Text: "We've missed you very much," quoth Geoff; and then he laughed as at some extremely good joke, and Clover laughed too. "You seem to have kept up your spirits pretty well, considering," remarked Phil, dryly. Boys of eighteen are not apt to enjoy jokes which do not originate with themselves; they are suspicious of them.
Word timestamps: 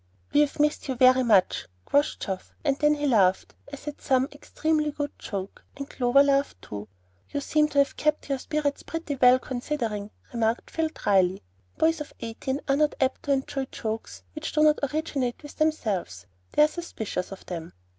"We've 0.33 0.59
missed 0.59 0.87
you 0.87 0.95
very 0.95 1.21
much," 1.21 1.67
quoth 1.85 2.17
Geoff; 2.17 2.55
and 2.63 2.75
then 2.79 2.95
he 2.95 3.05
laughed 3.05 3.53
as 3.71 3.87
at 3.87 4.01
some 4.01 4.27
extremely 4.31 4.89
good 4.89 5.11
joke, 5.19 5.63
and 5.77 5.87
Clover 5.87 6.23
laughed 6.23 6.59
too. 6.63 6.87
"You 7.29 7.39
seem 7.39 7.67
to 7.67 7.77
have 7.77 7.95
kept 7.97 8.25
up 8.25 8.29
your 8.29 8.39
spirits 8.39 8.81
pretty 8.81 9.13
well, 9.17 9.37
considering," 9.37 10.09
remarked 10.33 10.71
Phil, 10.71 10.89
dryly. 10.95 11.43
Boys 11.77 12.01
of 12.01 12.13
eighteen 12.19 12.61
are 12.67 12.77
not 12.77 12.95
apt 12.99 13.21
to 13.25 13.31
enjoy 13.31 13.65
jokes 13.65 14.23
which 14.33 14.53
do 14.53 14.63
not 14.63 14.79
originate 14.91 15.43
with 15.43 15.57
themselves; 15.57 16.25
they 16.53 16.63
are 16.63 16.67
suspicious 16.67 17.31
of 17.31 17.45
them. 17.45 17.73